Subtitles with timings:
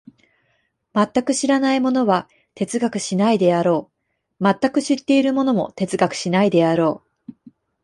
[0.95, 3.91] 全く知らない者は哲学しないであろ
[4.39, 7.41] う、全く知っている者も哲学しないであろう。